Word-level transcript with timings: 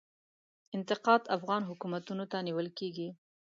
انتقاد 0.75 1.21
افغان 1.35 1.61
حکومتونو 1.69 2.23
ته 2.31 2.37
نیول 2.47 2.67
کیږي. 2.77 3.09